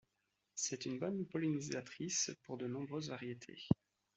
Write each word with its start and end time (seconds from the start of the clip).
C'est 0.55 0.87
une 0.87 0.97
bonne 0.97 1.27
pollinisatrice 1.27 2.31
pour 2.45 2.57
de 2.57 2.65
nombreuses 2.65 3.09
variétés. 3.11 3.67